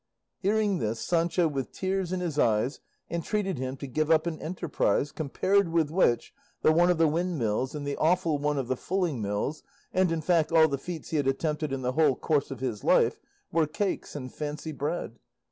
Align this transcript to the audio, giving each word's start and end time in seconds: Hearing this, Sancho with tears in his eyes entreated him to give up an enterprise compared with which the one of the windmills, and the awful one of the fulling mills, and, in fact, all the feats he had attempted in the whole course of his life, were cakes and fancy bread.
Hearing 0.39 0.79
this, 0.79 0.99
Sancho 0.99 1.47
with 1.47 1.71
tears 1.71 2.11
in 2.11 2.21
his 2.21 2.39
eyes 2.39 2.79
entreated 3.11 3.59
him 3.59 3.77
to 3.77 3.85
give 3.85 4.09
up 4.09 4.25
an 4.25 4.39
enterprise 4.39 5.11
compared 5.11 5.69
with 5.69 5.91
which 5.91 6.33
the 6.63 6.71
one 6.71 6.89
of 6.89 6.97
the 6.97 7.07
windmills, 7.07 7.75
and 7.75 7.85
the 7.85 7.97
awful 7.97 8.39
one 8.39 8.57
of 8.57 8.67
the 8.67 8.75
fulling 8.75 9.21
mills, 9.21 9.61
and, 9.93 10.11
in 10.11 10.21
fact, 10.21 10.51
all 10.51 10.67
the 10.67 10.79
feats 10.79 11.11
he 11.11 11.17
had 11.17 11.27
attempted 11.27 11.71
in 11.71 11.83
the 11.83 11.91
whole 11.91 12.15
course 12.15 12.49
of 12.49 12.61
his 12.61 12.83
life, 12.83 13.19
were 13.51 13.67
cakes 13.67 14.15
and 14.15 14.33
fancy 14.33 14.71
bread. 14.71 15.19